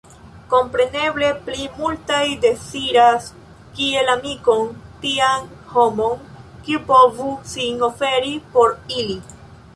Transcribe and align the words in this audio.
Kompreneble, 0.51 1.27
pli 1.49 1.67
multaj 1.73 2.21
deziras 2.45 3.27
kiel 3.77 4.09
amikon 4.15 4.65
tian 5.05 5.47
homon, 5.75 6.19
kiu 6.67 6.83
povu 6.91 7.31
sin 7.55 7.87
oferi 7.91 8.35
por 8.57 8.77
ili. 9.01 9.21